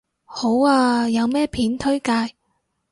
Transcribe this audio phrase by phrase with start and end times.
[0.25, 2.33] 好啊，有咩片推介